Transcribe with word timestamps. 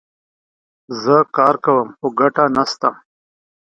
زه 1.01 1.15
کار 1.35 1.55
کوم، 1.65 1.87
خو 1.97 2.07
ګټه 2.19 2.45
نه 2.55 2.63
سته 2.71 2.89